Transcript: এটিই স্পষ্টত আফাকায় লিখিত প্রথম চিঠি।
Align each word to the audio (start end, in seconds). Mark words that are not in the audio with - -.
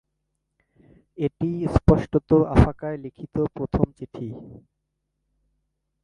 এটিই 1.17 1.57
স্পষ্টত 1.75 2.29
আফাকায় 2.53 2.97
লিখিত 2.97 3.35
প্রথম 3.55 3.85
চিঠি। 3.97 4.27